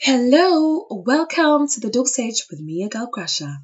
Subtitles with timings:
[0.00, 3.58] Hello, welcome to the Dosage with me, a.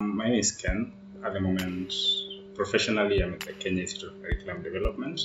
[0.00, 0.92] My name is Ken.
[1.24, 1.94] At the moment,
[2.54, 5.18] professionally, I'm at the Kenya Institute of Curriculum Development.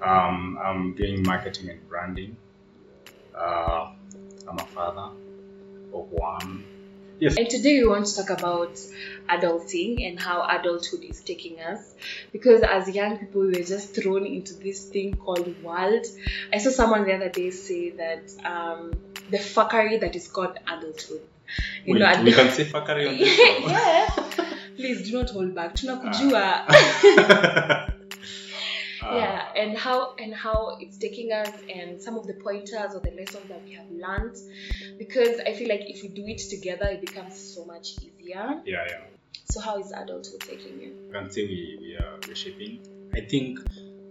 [0.00, 2.34] Um, I'm doing marketing and branding.
[3.36, 3.92] Uh,
[4.48, 5.10] I'm a father
[5.94, 6.64] of one.
[7.18, 8.80] Yes, And today we want to talk about
[9.28, 11.94] adulting and how adulthood is taking us.
[12.32, 16.04] Because as young people, we were just thrown into this thing called world.
[16.52, 18.92] I saw someone the other day say that um,
[19.30, 21.20] the fuckery that is called adulthood.
[21.84, 23.38] You Wait, know, we ad- can say fuckery on this
[23.70, 24.08] yeah.
[24.74, 25.74] Please do not hold back.
[25.76, 26.66] Tunakujua.
[29.18, 33.10] Yeah and how and how it's taking us and some of the pointers or the
[33.12, 34.36] lessons that we have learned
[34.98, 38.84] because i feel like if we do it together it becomes so much easier yeah,
[38.88, 39.04] yeah.
[39.50, 42.80] so how is adulthood taking you I can say we, we are reshaping.
[43.14, 43.58] I think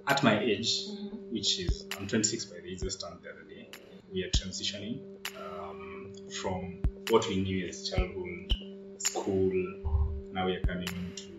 [0.08, 1.34] at my age, Mm-hmm.
[1.34, 3.70] which is I'm 26 by the way, just turned the other day.
[4.14, 5.00] We are transitioning
[5.36, 8.54] um, from what we knew as childhood,
[9.00, 9.52] school.
[10.32, 11.31] Now we are coming into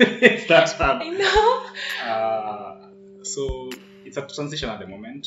[0.08, 1.66] know that i know
[2.04, 2.88] Uh,
[3.22, 3.70] so
[4.04, 5.26] it's a transition at the moment.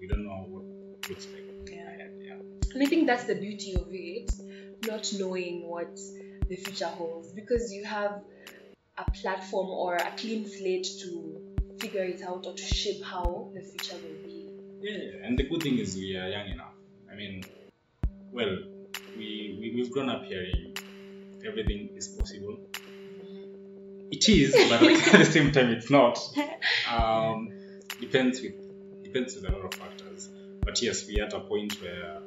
[0.00, 0.64] We don't know what
[1.10, 2.06] looks like Yeah.
[2.26, 2.34] Yeah.
[2.74, 4.30] and i think that's the beauty of it
[4.86, 5.98] not knowing what
[6.48, 8.22] the future holds because you have
[8.96, 11.40] a platform or a clean slate to
[11.80, 14.46] figure it out or to shape how the future will be
[14.80, 16.74] Yeah, and the good thing is we are young enough.
[17.10, 17.44] I mean,
[18.32, 18.52] well,
[19.16, 19.28] we,
[19.60, 20.76] we we've grown up hearing
[21.44, 22.56] everything is possible.
[24.10, 24.82] It is, but
[25.14, 26.18] at the same time, it's not.
[26.90, 27.50] Um,
[28.00, 28.54] depends with
[29.04, 30.28] depends with a lot of factors.
[30.62, 32.20] But yes, we are at a point where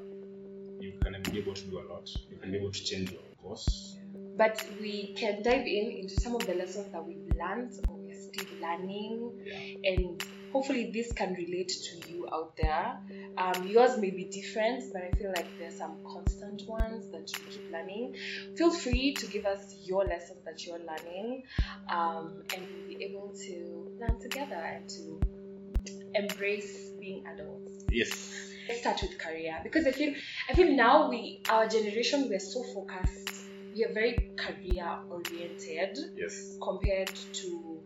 [0.79, 2.09] you can be able to do a lot.
[2.29, 3.97] You can be able to change your course.
[4.37, 8.15] but we can dive in into some of the lessons that we've learned or we're
[8.19, 9.91] still learning Yeah.
[9.91, 12.99] and hopefully this can relate to you out there
[13.37, 17.45] um, yours may be different but i feel like there's some constant ones that you
[17.49, 18.13] keep learning
[18.55, 21.43] feel free to give us your lessons that you're learning
[21.91, 25.19] um, and we'll be able to learn together and to
[26.15, 28.31] embrace being adults Yes.
[28.67, 30.13] let's start with career because I feel
[30.49, 33.29] I feel now we our generation we're so focused.
[33.73, 36.57] We are very career oriented Yes.
[36.61, 37.83] compared to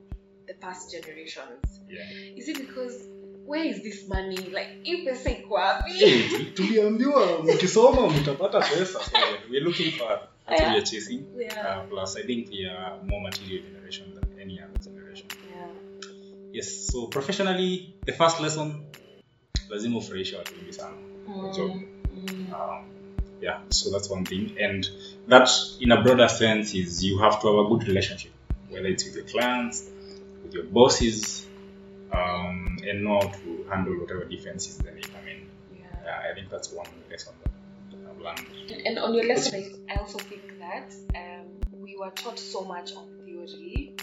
[0.66, 1.80] past generations.
[1.90, 2.36] Yeah.
[2.36, 3.08] Is it because
[3.46, 4.38] where is this money?
[4.38, 5.92] Like hii pesa iko wapi?
[5.92, 9.00] Hey, tuliambiwa mkisoma mtapata pesa.
[9.12, 9.18] So
[9.50, 11.26] we're looking for that's what we are chasing.
[11.38, 11.78] Yeah.
[11.78, 15.28] Uh, plus, I think we are more material generation than any other generation.
[15.52, 15.68] Yeah.
[16.53, 18.84] Yes, so professionally, the first lesson,
[19.70, 20.97] lazima ufurahishe watu wengi sana
[21.40, 21.72] kwa job.
[21.72, 22.53] Mm.
[22.53, 22.86] Um,
[23.42, 24.52] yeah, so that's one thing.
[24.64, 24.90] And
[25.28, 25.50] that,
[25.80, 28.32] in a broader sense, is you have to have a good relationship,
[28.72, 29.84] whether it's with your clients,
[30.45, 31.45] with your bosses,
[32.13, 35.47] um, and know how to handle whatever defenses that may come in.
[35.78, 35.85] Yeah.
[36.06, 37.51] Yeah, I think that's one lesson that
[38.09, 38.85] I've learned.
[38.85, 41.47] And on your lesson, I- I also think that um,
[41.81, 43.94] we were taught so much on theory.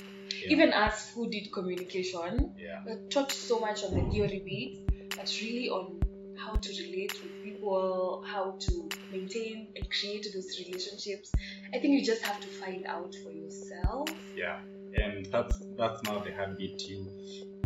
[0.43, 0.49] Yeah.
[0.51, 2.83] Even us who did communication, Yeah.
[2.85, 6.01] we're taught so much on the theory bit, but really on
[6.37, 11.31] how to relate with people, how to maintain and create those relationships.
[11.73, 14.09] I think you just have to find out for yourself.
[14.37, 14.59] Yeah,
[14.95, 16.83] and that's that's now the habit.
[16.89, 17.07] You,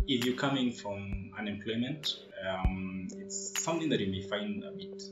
[0.07, 2.15] if you're coming from unemployment,
[2.47, 5.03] um, it's something that you may find a bit.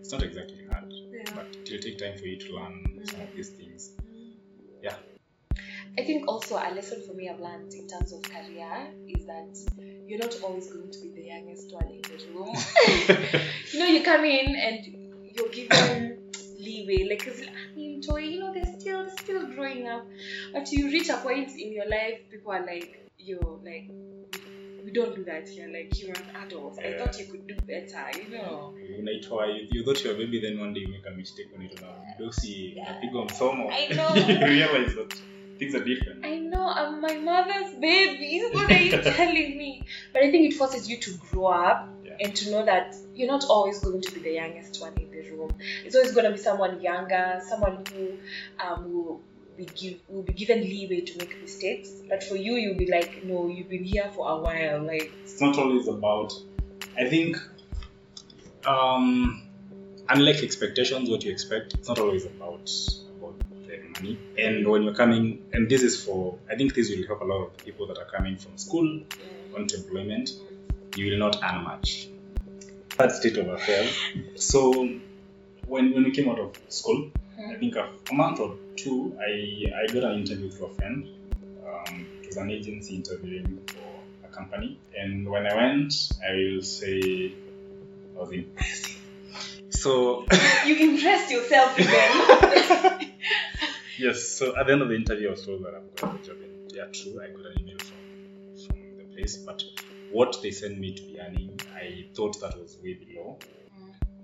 [0.00, 0.92] It's not exactly hard,
[1.34, 3.92] but it will take time for you to learn some of these things.
[4.82, 4.94] Yeah.
[5.98, 9.58] I think also a lesson for me I've learned in terms of career is that
[10.06, 12.54] you're not always going to be the youngest one in the room.
[13.72, 16.17] you know, you come in and you're given
[16.68, 20.04] leeway, like, 'cause, I mean, toy, you know, they're still they're still growing up.
[20.52, 23.90] But you reach a point in your life, people are like, you're like,
[24.84, 25.68] we don't do that here.
[25.68, 26.78] Like, you're an adult.
[26.78, 28.74] I thought you could do better, you know.
[28.98, 31.88] unaitwa you, you thought you were baby then one day you make a mistake unaitwa
[32.06, 32.90] na dosi Yeah.
[32.90, 34.16] unapigwa msomo I know.
[34.16, 35.14] you realize that
[35.58, 38.40] things are different I know I'm my mother's baby.
[38.54, 39.82] What are you telling me?
[40.12, 42.16] But I think it forces you to grow up Yeah.
[42.26, 45.30] and to know that you're not always going to be the youngest one in the
[45.36, 45.58] room.
[45.84, 48.20] It's always going to be someone younger, someone who
[48.64, 49.22] um, will
[49.56, 51.90] be give, will be given leeway to make mistakes.
[52.08, 54.82] But for you, you'll be like, no, you've been here for a while.
[54.84, 56.32] Like, it's not always about
[56.96, 57.36] i think
[58.66, 59.48] um
[60.08, 62.70] unlike expectations what you expect it's not always about
[63.18, 63.36] about
[63.66, 67.20] the money and when you're coming and this is for i think this will help
[67.20, 69.02] a lot of people that are coming from school
[69.56, 70.30] onto employment
[70.94, 72.08] you will not earn much
[72.98, 73.96] that state of affairs.
[74.34, 75.00] So
[75.68, 79.72] when when we came out of school, I think a, a month or two, I
[79.82, 81.06] I got an interview through a friend.
[81.66, 85.94] Um, it was an agency interviewing for a company, and when I went,
[86.26, 87.32] I will say
[88.16, 88.96] I was impressed.
[89.70, 90.26] So
[90.66, 93.00] You impressed yourself with them.
[93.98, 96.26] yes, so at the end of the interview, I was told that I've got the
[96.26, 96.36] job.
[96.42, 99.62] And yeah, true, I got an email from from the place, but
[100.10, 103.38] what they sent me to be earning, I thought that was way below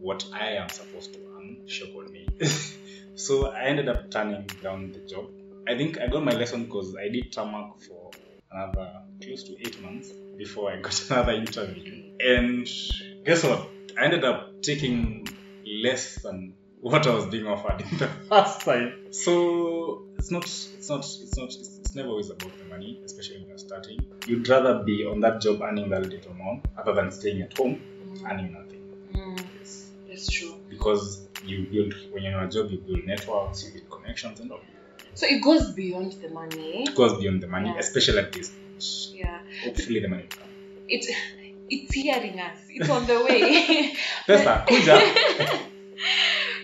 [0.01, 1.34] what I am supposed to earn.
[1.67, 2.27] Shocked me.
[3.15, 5.27] so I ended up turning down the job.
[5.67, 8.11] I think I got my lesson because I did tarmac for
[8.51, 8.93] another
[9.23, 12.11] close to eight months before I got another interview.
[12.21, 12.69] And
[13.25, 13.69] guess what?
[13.99, 15.27] I ended up taking
[15.67, 18.93] less than what I was being offered in the first time.
[19.11, 23.39] So it's not, it's not, it's not, it's, it's never always about the money, especially
[23.39, 24.05] when you're starting.
[24.27, 27.81] You'd rather be on that job earning that little more other than staying at home
[28.29, 28.81] earning nothing.
[29.15, 29.91] Mm, Yes.
[30.09, 30.55] that's true.
[30.69, 34.51] Because you build, when you're in a job, you build networks, you build connections, and
[34.53, 34.61] all.
[35.15, 36.83] So it goes beyond the money.
[36.85, 37.79] It goes beyond the money, Yeah.
[37.79, 39.21] especially at this stage.
[39.21, 39.39] Yeah.
[39.65, 40.27] Hopefully, the money.
[40.89, 41.07] It
[41.71, 42.59] it's hearing us.
[42.69, 43.95] It's on the way.
[44.27, 44.99] Pesa, kuja.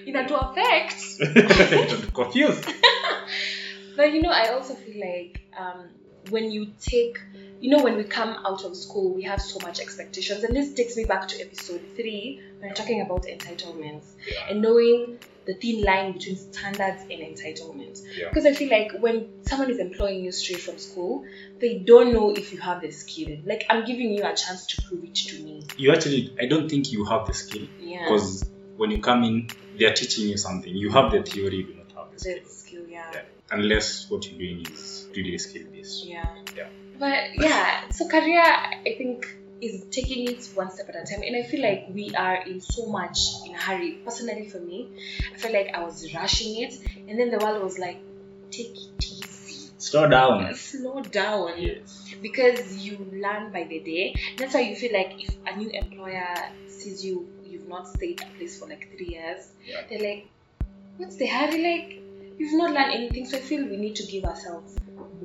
[0.07, 0.99] Inatu affect.
[1.91, 2.61] Don't confuse.
[3.97, 5.89] But you know, I also feel like um,
[6.29, 7.19] when you take,
[7.61, 10.75] you know, when we come out of school, we have so much expectations, and this
[10.75, 14.49] takes me back to episode three when we're talking about entitlements Yeah.
[14.51, 18.03] and knowing the thin line between standards and entitlement.
[18.17, 18.29] Yeah.
[18.29, 21.25] Because I feel like when someone is employing you straight from school,
[21.59, 23.39] they don't know if you have the skill.
[23.45, 25.65] Like I'm giving you a chance to prove it to me.
[25.79, 28.05] You actually, I don't think you have the skill Yeah.
[28.05, 28.45] because
[28.77, 30.75] when you come in, they are teaching you something.
[30.75, 32.39] You have the theory, you do not have the skill.
[32.45, 33.11] the skill, yeah.
[33.13, 33.23] Yeah.
[33.51, 36.05] Unless what you're doing is really skill based.
[36.07, 36.27] Yeah.
[36.57, 36.69] Yeah.
[36.99, 41.37] But yeah, so career I think is taking it one step at a time and
[41.37, 43.99] I feel like we are in so much in a hurry.
[44.05, 44.89] Personally for me,
[45.35, 46.75] I feel like I was rushing it
[47.09, 47.99] and then the world was like,
[48.51, 49.71] take it easy.
[49.79, 50.55] Slow down.
[50.55, 51.61] Slow down.
[51.61, 52.05] Yes.
[52.21, 54.15] Because you learn by the day.
[54.37, 56.35] That's why you feel like if a new employer
[56.69, 59.81] sees you you've not stayed at place for like three years, Yeah.
[59.89, 60.27] they're like,
[60.99, 61.63] What's the hurry?
[61.63, 62.03] Like
[62.39, 63.25] you've not learned anything.
[63.27, 64.77] So I feel we need to give ourselves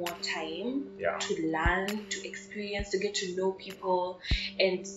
[0.06, 1.18] more time Yeah.
[1.18, 4.20] to learn, to experience, to get to know people,
[4.60, 4.88] and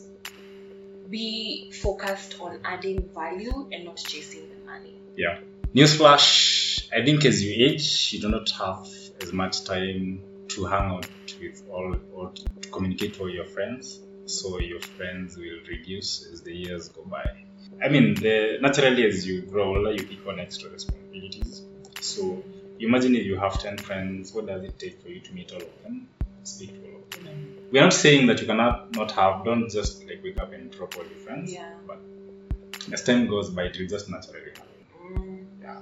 [1.10, 4.94] be focused on adding value and not chasing the money.
[5.16, 5.40] Yeah.
[5.74, 8.86] Newsflash, I think as you age, you do not have
[9.22, 11.06] as much time to hang out
[11.40, 14.00] with all or to communicate with all your friends.
[14.26, 17.24] So your friends will reduce as the years go by.
[17.82, 21.62] I mean, the, naturally, as you grow older, you take on extra responsibilities.
[22.00, 22.42] So
[22.80, 25.62] imagine if you have 10 friends, what does it take for you to meet all
[25.62, 26.08] of them,
[26.44, 27.56] speak to all of them?
[27.70, 30.96] We're not saying that you cannot not have, don't just like wake up and drop
[30.96, 31.52] all your friends.
[31.52, 31.74] Yeah.
[31.86, 31.98] But
[32.92, 34.68] as time goes by, it will just naturally happen.
[35.12, 35.44] Mm.
[35.60, 35.80] Yeah.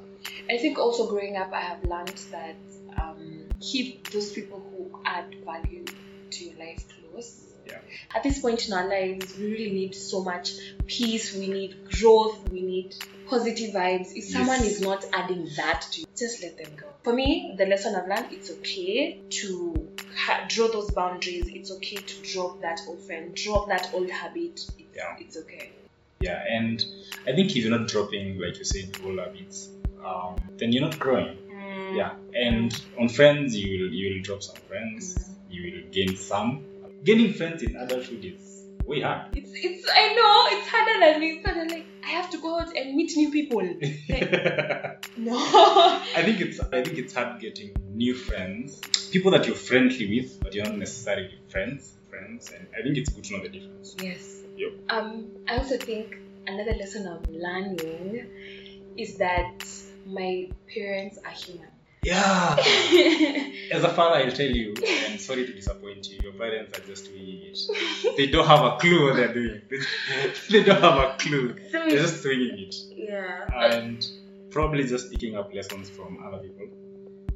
[0.50, 2.56] I think also growing up, I have learned that
[2.98, 5.84] um, keep those people who add value
[6.30, 7.42] to your life close.
[7.66, 7.78] Yeah.
[8.14, 10.52] At this point in our lives, we really need so much
[10.86, 11.34] peace.
[11.34, 12.48] We need growth.
[12.50, 12.94] We need
[13.28, 14.14] positive vibes.
[14.14, 14.72] If someone Yes.
[14.76, 16.86] is not adding that to you, just let them go.
[17.02, 21.48] For me, the lesson I've learned, it's okay to ha- draw those boundaries.
[21.48, 24.60] It's okay to drop that old friend, drop that old habit.
[24.60, 25.16] It's, Yeah.
[25.18, 25.70] it's okay.
[26.20, 26.82] Yeah, and
[27.26, 29.68] I think if you're not dropping, like you said, old habits,
[30.04, 31.36] um, then you're not growing.
[31.50, 31.94] Mm.
[31.96, 36.64] Yeah, and on friends, you will you will drop some friends, you will gain some.
[37.04, 39.36] Gaining friends in adulthood is way hard.
[39.36, 41.30] It's it's I know it's harder than me.
[41.36, 43.62] It's harder like I have to go out and meet new people.
[45.18, 45.38] Like,
[46.14, 50.40] I think it's I think it's hard getting new friends, people that you're friendly with,
[50.42, 51.94] but you're not necessarily friends.
[52.10, 53.96] Friends, and I think it's good to know the difference.
[54.00, 54.42] Yes.
[54.56, 54.72] Yep.
[54.88, 58.26] Um, I also think another lesson I'm learning
[58.96, 59.64] is that
[60.06, 61.68] my parents are human.
[62.06, 62.56] Yeah.
[63.72, 64.74] As a father, I'll tell you,
[65.08, 66.20] I'm sorry to disappoint you.
[66.22, 68.16] Your parents are just winging it.
[68.16, 69.60] They don't have a clue what they're doing.
[70.50, 71.56] They, don't have a clue.
[71.72, 72.74] so They're just winging it.
[72.94, 73.46] yeah.
[73.74, 74.06] And
[74.50, 76.68] probably just picking up lessons from other people.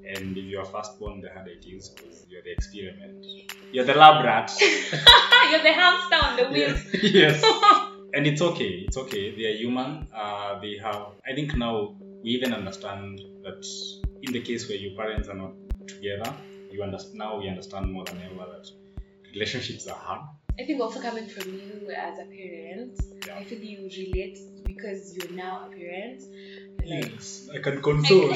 [0.04, 3.26] And if you're firstborn, the harder it is because you're the experiment.
[3.72, 4.52] You're the lab rat.
[4.60, 6.76] You're the hamster on the wheel.
[7.02, 7.44] yes.
[8.12, 8.84] And it's okay.
[8.86, 9.34] It's okay.
[9.36, 10.08] They are human.
[10.12, 11.12] Uh, they have.
[11.24, 13.64] I think now we even understand that
[14.22, 15.52] in the case where your parents are not
[15.86, 16.34] together,
[16.70, 17.18] you understand.
[17.18, 18.68] Now we understand more than ever that
[19.32, 20.20] relationships are hard.
[20.58, 23.36] I think also coming from you as a parent, Yeah.
[23.36, 26.22] I feel you relate because you're now a parent.
[26.78, 28.32] Like, Yes, I can console.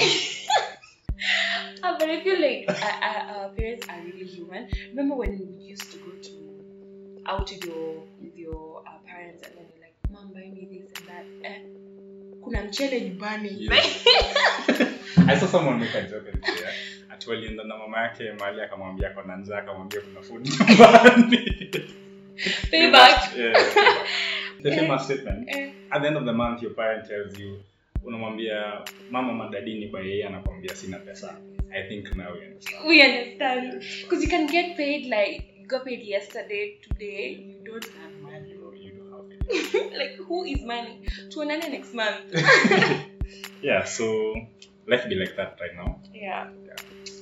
[1.83, 4.69] Ah, but I feel like uh, uh, our parents are really human.
[4.91, 6.55] Remember when we used to go to
[7.27, 10.69] out with your with your uh, parents and then you're like, Mom, mom buy me
[10.71, 11.61] this and that eh,
[12.55, 13.71] kuna mchele nyumbani
[15.29, 16.69] I saw someone make a joke and say,
[17.11, 21.37] ati walienda na mama yake mahali akamwambia kona njaa akamwambia kuna food nyumbani.
[22.71, 23.37] Payback.
[23.39, 23.63] Yeah.
[24.63, 25.49] The famous statement.
[25.49, 25.73] Eh.
[25.91, 27.61] At the end of the month your parent tells you
[28.05, 31.37] unamwambia mama madadini kwa yeye anakwambia sina pesa.
[31.73, 32.87] I think now we understand.
[32.87, 38.24] we understand because you can get paid like got paid yesterday today you don't have
[39.99, 42.21] like who is money tuonane next month
[43.63, 44.35] Yeah, so
[44.87, 45.99] life be like that right now.
[46.13, 46.49] yeah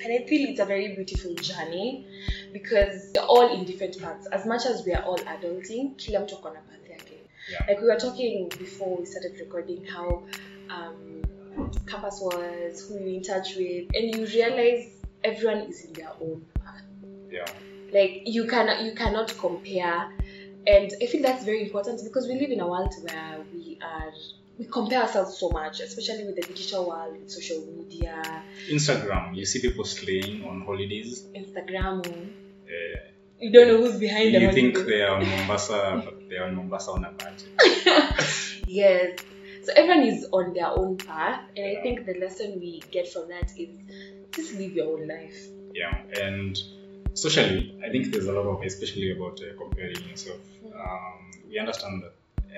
[0.04, 2.04] and i feel it's a very beautiful journey
[2.52, 6.34] because we're all in different paths as much as we are all adulting kila mtu
[6.36, 7.18] ako na path yake
[7.52, 7.66] Yeah.
[7.68, 10.22] like we were talking before we started recording how
[10.70, 11.22] um,
[11.86, 14.88] campus was who you're in touch with and you realize
[15.22, 16.82] everyone is in their own path
[17.30, 17.48] Yeah.
[17.92, 20.08] like you can you cannot compare
[20.66, 24.12] and i think that's very important because we live in a world where we are
[24.58, 28.42] we compare ourselves so much especially with the digital world with social media.
[28.68, 31.26] Instagram, you see people slaying on holidays.
[31.34, 32.06] instagram.
[32.06, 32.98] Uh,
[33.40, 36.36] you don't know who's behind you them You think they are on Mombasa, but they
[36.36, 37.48] are on Mombasa on a budget.
[38.68, 39.20] yes.
[39.64, 43.28] So everyone is on their own path and i think the lesson we get from
[43.28, 43.70] that is
[44.32, 45.38] just live your own life.
[45.74, 46.58] Yeah, and
[47.14, 50.38] socially, I think there's a lot of, especially about uh, comparing yourself.
[50.74, 52.14] Um, we understand that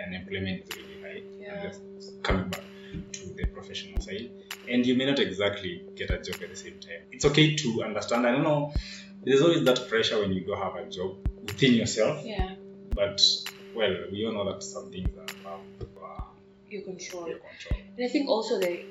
[0.06, 1.54] unemployment is really high, Yeah.
[1.54, 2.62] and that's coming back
[3.12, 4.30] to the professional side,
[4.68, 7.02] and you may not exactly get a job at the same time.
[7.12, 8.26] It's okay to understand.
[8.26, 8.73] I don't know.
[9.25, 12.54] There's always that pressure when you go have a job within yourself, yeah
[12.94, 13.20] but
[13.75, 15.61] well, we all know that some things are above
[16.00, 16.23] uh,
[16.70, 17.80] your control your control.
[17.96, 18.84] And I think also the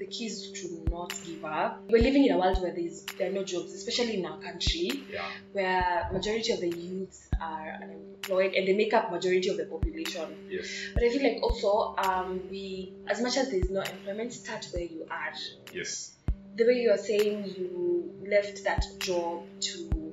[0.00, 1.82] the key is to not give up.
[1.88, 5.04] We're living in a world where there's there are no jobs, especially in our country,
[5.12, 9.66] Yeah, where majority of the youths are unemployed and they make up majority of the
[9.66, 10.26] population.
[10.50, 14.66] yes, But I feel like also um, we, as much as there's no employment, start
[14.72, 15.32] where you are.
[15.72, 16.12] yes,
[16.56, 20.12] The way you are saying you left that job to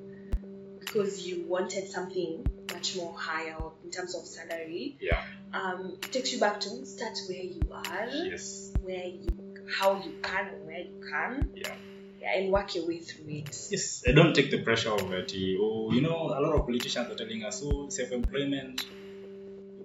[0.80, 4.96] because you wanted something much more higher in terms of salary.
[5.00, 9.28] yeah, Um, it takes you back to start where you are yes, where you
[9.70, 11.74] how you can and where you can yeah.
[12.20, 15.32] yeah, and work your way through it Yes, I don't take the pressure of it.
[15.60, 18.86] Oh, you know, a lot of politicians are telling us, oh, self-employment.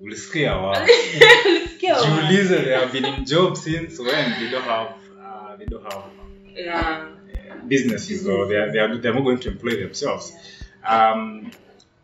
[0.04, 0.76] Ulisikia wa
[1.80, 6.04] jiulize they have been in job since when they don't have uh, they don't have
[6.56, 7.08] yeah
[7.68, 10.34] businesses or they are, they are they're not going to employ themselves.
[10.86, 11.52] Um,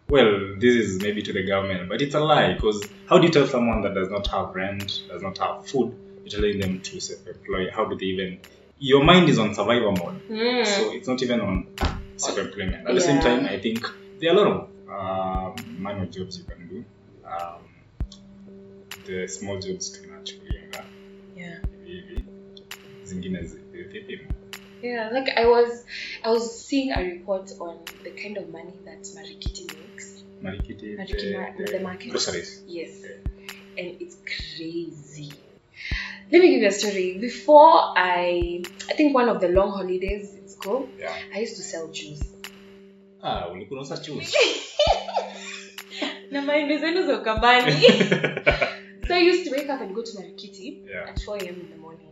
[0.08, 3.34] well, this is maybe to the government, but it's a lie because how do you
[3.34, 5.94] tell someone that does not have rent, does not have food,
[6.30, 7.72] telling them to self-employ?
[7.72, 8.40] How do they even?
[8.80, 10.22] Your mind is on survival mode.
[10.30, 10.66] Mm.
[10.66, 11.68] so it's not even on
[12.16, 12.88] self-employment.
[12.88, 13.86] At the same time, I think
[14.20, 16.86] there are a lot of uh, manual jobs you can do.
[17.26, 17.70] Um,
[19.06, 20.00] the small jobs
[21.36, 22.24] yeah hivi hivi,
[23.04, 24.22] zingine zi-
[24.82, 25.86] yeah like i was
[26.24, 31.32] i was seeing a report on the kind of money that marikiti makes Marikiti, marikiti
[31.58, 32.64] the, the, the market groceries.
[32.68, 33.04] yes
[33.78, 35.34] and it's crazy
[36.32, 40.34] let me give you a story before i i think one of the long holidays
[40.42, 41.16] in school Yeah.
[41.36, 42.26] i used to sell juice
[43.24, 44.38] Ah, ulikuwa unauza juice.
[46.32, 47.72] na maembe zenu za ukambani
[49.08, 51.10] so i used to wake up and go to marikiti Yeah.
[51.10, 52.10] at 4 a.m in the morning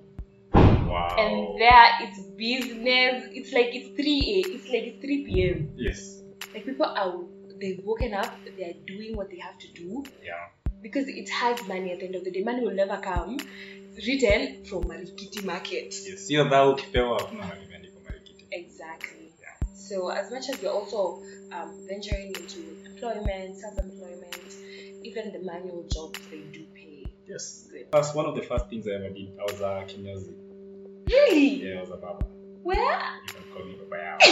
[0.89, 1.17] Wow.
[1.19, 6.23] and there it's business it's like it's 3 a it's like it's 3 p.m yes.
[6.53, 7.13] like people are
[7.59, 10.49] they've woken up they're doing what they have to do Yeah.
[10.81, 13.37] because it has money at the end of the day money will never come
[14.05, 16.27] written from marikiti market Yes.
[16.27, 18.45] Hiyo dhao ukipewa hakuna mahali imeandikwa Marikiti.
[18.51, 19.57] exactly Yeah.
[19.89, 21.07] so as much as we're also
[21.51, 24.37] um, venturing into employment self-employment
[25.03, 26.87] even the manual jobs they do pay
[27.29, 27.69] Yes.
[27.91, 29.29] That's one of the first things I ever did.
[29.39, 30.33] I was a kinyozi.
[31.07, 32.25] really Yeah, I was a barber.
[32.63, 34.17] where You can call me Baba Yao.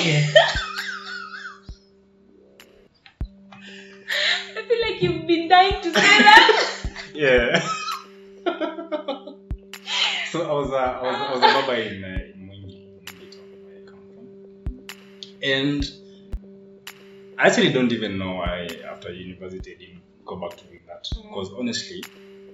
[4.58, 6.76] i feel like you've been dying to say that
[7.14, 7.62] Yeah.
[10.36, 13.64] so I was a, I was, I was a barber in, uh, in Mwingi, Mwingi
[13.64, 14.28] where I come from.
[15.42, 15.84] And
[17.38, 21.04] I actually don't even know why after university I didn't go back to doing that.
[21.16, 21.24] Mm.
[21.30, 22.04] Because honestly,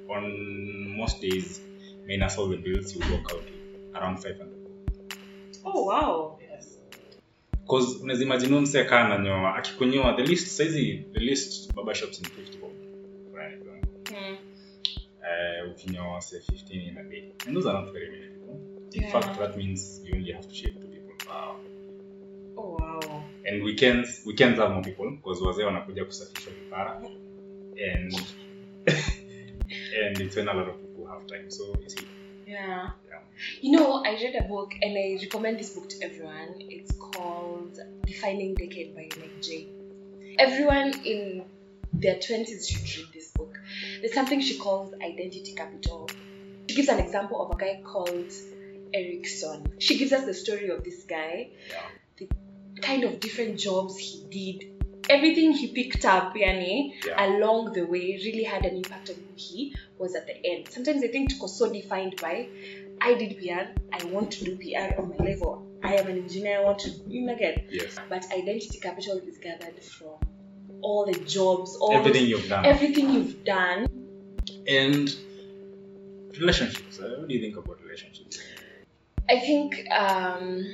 [0.09, 1.59] on most days,
[2.07, 3.43] minus all the bills, you work out
[3.95, 4.47] around 500.
[5.65, 6.77] oh wow Yes.
[7.63, 12.19] Because unaweza imagine huyu msee kaa ananyoa akikunyoa the least saizi the least barber shops
[12.19, 12.71] in 50 bob
[15.31, 18.59] uh, say 15 in a day and those are not very many people
[18.93, 19.11] in Yeah.
[19.11, 21.59] fact that means you only have to shave two people per hour
[22.57, 27.01] oh wow and weekends weekends have more people because wazee wanakuja kusafisha vipara
[27.93, 28.13] and
[30.05, 31.49] and it's when a lot of people have time.
[31.49, 31.95] So it's
[32.45, 32.89] Yeah.
[33.09, 33.21] Yeah.
[33.61, 36.55] You know, I read a book and I recommend this book to everyone.
[36.59, 39.67] It's called Defining Decade by Meg J.
[40.39, 41.43] Everyone in
[41.93, 43.57] their 20s should read this book.
[43.99, 46.09] There's something she calls identity capital.
[46.69, 48.31] She gives an example of a guy called
[48.93, 49.73] Erickson.
[49.79, 51.49] She gives us the story of this guy,
[52.17, 52.29] the
[52.81, 54.67] kind of different jobs he did.
[55.09, 57.25] Everything he picked up, yani, Yeah.
[57.37, 60.69] along the way really had an impact on who he was at the end.
[60.69, 62.47] Sometimes I think it was so defined by
[63.01, 65.65] I did PR, I want to do PR on my level.
[65.83, 67.65] I am an engineer, I want to you know get.
[67.71, 70.13] yes, But identity capital is gathered from
[70.81, 73.87] all the jobs, all everything those- you've done, everything you've done.
[74.67, 75.15] and
[76.39, 76.99] relationships.
[76.99, 78.39] What do you think about relationships?
[79.29, 80.65] I think um,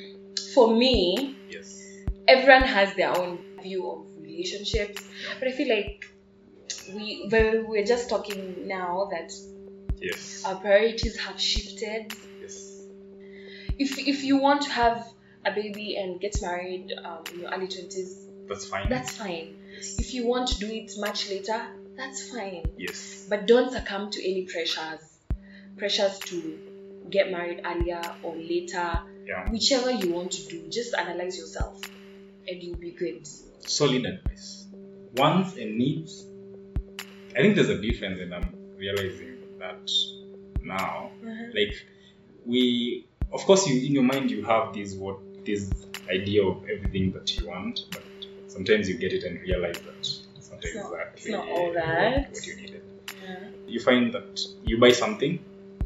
[0.54, 1.82] for me, Yes,
[2.28, 5.04] everyone has their own view of relationships,
[5.40, 6.06] but I feel like
[6.96, 9.32] we we're just talking now that
[10.02, 12.14] yes, our priorities have shifted.
[12.42, 12.82] yes,
[13.78, 15.06] If if you want to have
[15.46, 18.90] a baby and get married um, in your early twenties, that's fine.
[18.90, 19.58] that's fine.
[19.80, 21.62] If you want to do it much later,
[21.96, 22.66] that's fine.
[22.78, 25.00] yes, But don't succumb to any pressures.
[25.78, 26.60] Pressures to
[27.10, 28.92] get married earlier or later,
[29.26, 29.50] yeah.
[29.50, 30.68] whichever you want to do.
[30.70, 31.82] Just analyze yourself,
[32.48, 33.28] and you'll be good.
[33.60, 34.68] Solid advice.
[35.16, 36.26] Wants and needs.
[37.36, 39.90] I think there's a difference, and I'm realizing that
[40.64, 41.12] now.
[41.26, 41.44] Uh-huh.
[41.54, 41.74] like
[42.46, 45.70] we of course you in your mind you have this what this
[46.10, 48.04] idea of everything that you want but
[48.58, 50.00] sometimes you get it and realize that
[50.38, 52.32] it's not It's not- exactly it's not all that.
[52.34, 52.82] what you needed
[53.22, 53.50] Yeah.
[53.74, 54.34] you find that
[54.70, 55.34] you buy something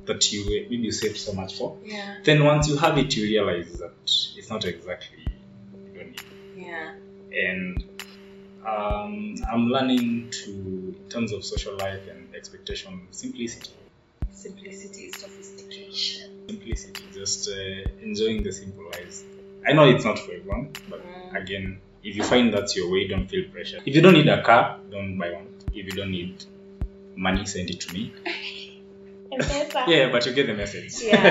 [0.09, 1.97] that you maybe you saved so much for Yeah.
[2.27, 3.95] then once you have it you realize that
[4.37, 5.23] it's not exactly
[5.85, 6.37] you don't need
[6.67, 6.93] Yeah.
[7.47, 7.83] and
[8.73, 9.13] um,
[9.51, 10.51] I'm learning to
[10.99, 13.71] in terms of social life and expectation simplicity
[14.45, 16.23] Simplicity is sophistication.
[16.49, 19.25] simplicity, just uh, enjoying the simple lives.
[19.67, 21.41] I know it's not for everyone, but Mm.
[21.41, 21.65] again,
[22.03, 23.79] if you find that's your way, don't feel pressure.
[23.85, 25.47] If you don't need a car, don't buy one.
[25.73, 26.43] If you don't need
[27.15, 28.13] money, send it to me.
[29.87, 30.93] Yeah, but you get the message.
[31.01, 31.23] Yeah.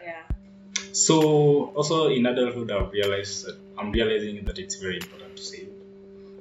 [0.04, 0.22] yeah.
[0.92, 5.68] So also in adulthood, I've realized that I'm realizing that it's very important to save.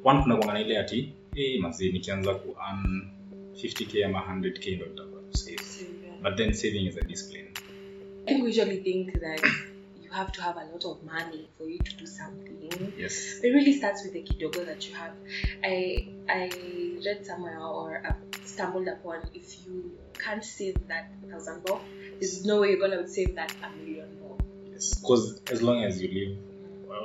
[0.04, 3.08] One kuna kuanga na ile ati eh, mazee nikianza ku earn
[3.56, 5.62] 50k ama 100k ndo nitakuwa to save.
[6.24, 7.48] But then saving is a discipline.
[8.24, 9.42] I think we usually think that
[10.08, 12.94] you have to have a lot of money for you to do something.
[12.98, 13.40] Yes.
[13.44, 15.12] It really starts with the kidogo that you have.
[15.64, 16.50] I I
[17.06, 18.14] read somewhere or uh,
[18.46, 21.82] stumbled upon if you can't save that thousand bob,
[22.20, 24.42] there's no way you're gonna save that a million bob.
[24.72, 24.94] Yes.
[24.96, 26.38] Because as long as you live,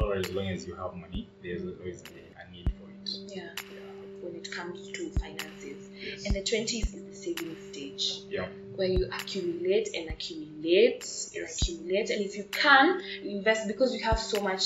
[0.03, 3.11] or as long as you have money, there's always a need for it.
[3.35, 3.51] Yeah.
[4.21, 6.25] When it comes to finances, Yes.
[6.27, 8.21] and the twenties is the saving stage.
[8.31, 8.47] Yeah.
[8.77, 11.05] Where you accumulate and accumulate
[11.37, 14.65] and accumulate and if you can invest because you have so much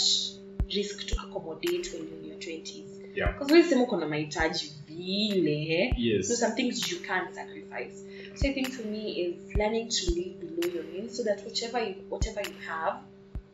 [0.74, 3.32] risk to accommodate when you're in your 20s Yeah.
[3.38, 6.28] because sema uko na mahitaji vile Yes.
[6.28, 10.34] so some things you can't sacrifice so i think for me is learning to live
[10.40, 12.96] below your means so that whichever you, whatever you have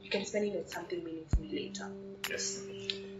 [0.04, 1.88] you can spend it on something meaningful later
[2.30, 2.62] Yes.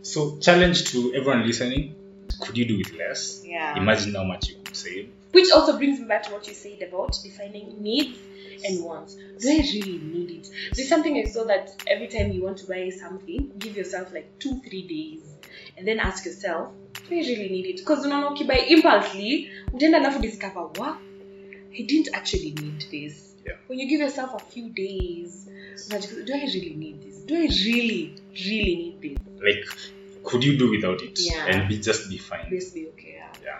[0.03, 1.95] So challenge to everyone listening:
[2.41, 3.43] Could you do with less?
[3.47, 5.09] yeah Imagine how much you save.
[5.33, 8.19] Which also brings me back to what you said about defining needs
[8.65, 9.15] and wants.
[9.15, 10.49] Do I really need it?
[10.75, 14.39] There's something I saw that every time you want to buy something, give yourself like
[14.39, 15.23] two, three days,
[15.77, 16.71] and then ask yourself,
[17.09, 17.77] do I really need it?
[17.79, 20.97] Because unaona ukibuy impulsively, utaenda alafu discover, what?
[21.79, 23.35] I didn't actually need this.
[23.47, 23.57] Yeah.
[23.67, 25.49] When you give yourself a few days,
[25.89, 27.17] do I really need this?
[27.27, 29.19] Do I really, really need this?
[29.43, 29.65] Like,
[30.23, 31.47] could you do without it Yeah.
[31.47, 32.51] and be just be fine?
[32.51, 33.15] This be okay.
[33.17, 33.33] Yeah.
[33.43, 33.59] Yeah.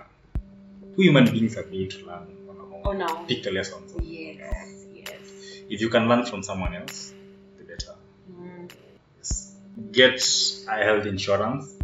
[0.97, 2.83] Human beings are built to learn on our own.
[2.85, 3.25] Oh no.
[3.27, 3.95] Pick the lessons.
[4.03, 4.85] Yes.
[4.95, 5.63] Yes.
[5.69, 7.15] If you can learn from someone else,
[7.59, 7.95] the better.
[8.31, 8.71] Mm.
[9.19, 9.55] Yes.
[9.91, 10.23] Get
[10.69, 11.75] a health insurance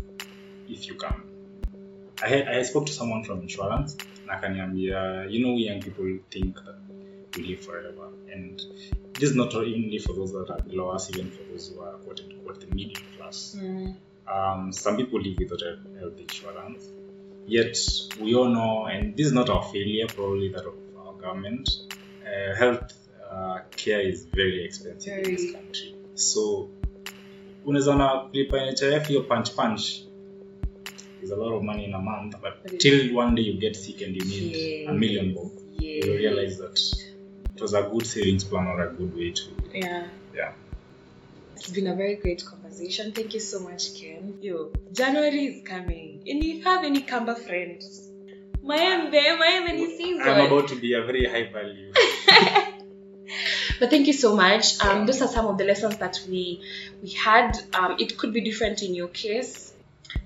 [0.69, 1.23] if you can.
[2.23, 6.57] I, had- I spoke to someone from insurance na akaniambia, you know, young people think
[6.57, 6.77] that
[7.37, 8.09] we live forever.
[8.33, 8.61] And
[9.15, 11.93] this is not only for those that are below us, even for those who are
[12.05, 13.57] quote unquote the middle class.
[13.59, 13.95] Mm.
[14.31, 15.61] Um, some people live without
[15.99, 16.89] health insurance.
[17.49, 17.79] Yet
[18.21, 20.75] we all know, and this is not our failure, probably that of
[21.07, 21.71] our government.
[22.23, 22.93] Uh, health
[23.33, 25.95] uh, care is very expensive in this country.
[26.15, 26.69] So
[27.65, 30.03] unaweza na kulipa NHIF hiyo punch punch
[31.23, 33.77] is a lot of money in a month, but But till one day you get
[33.77, 36.05] sick and you need a million bob, Yes.
[36.07, 36.79] you realize that
[37.57, 39.43] it was a good savings plan or a good way to
[39.75, 40.07] Yeah.
[40.37, 40.53] yeah.
[41.59, 43.11] It's been a very great conversation.
[43.13, 44.39] Thank you so much, Ken.
[44.41, 46.23] Yo, January is coming.
[46.27, 48.09] And if you have any Kamba friends,
[48.65, 50.23] Maembe, maembe ni season.
[50.23, 51.93] I'm about to be a very high value.
[53.81, 54.81] But thank you so much.
[54.85, 56.63] Um, those are some of the lessons that we
[57.03, 57.59] we had.
[57.75, 59.73] Um, it could be different in your case,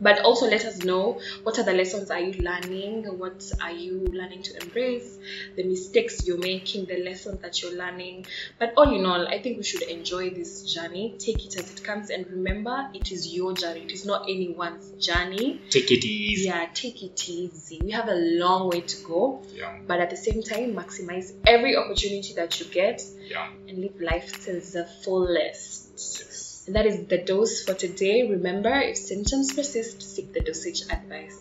[0.00, 3.04] but also let us know what are the lessons are you learning?
[3.18, 5.18] What are you learning to embrace?
[5.56, 8.26] The mistakes you're making, the lessons that you're learning.
[8.58, 11.14] But all in all, I think we should enjoy this journey.
[11.18, 13.82] Take it as it comes, and remember, it is your journey.
[13.82, 15.60] It is not anyone's journey.
[15.70, 16.46] Take it easy.
[16.48, 17.80] Yeah, take it easy.
[17.82, 19.78] We have a long way to go, Yeah.
[19.86, 23.50] but at the same time, maximize every opportunity that you get Yeah.
[23.68, 26.31] and live life to the fullest.
[26.68, 28.28] That is the dose for today.
[28.28, 31.38] Remember, if symptoms persist, seek the dosage advice.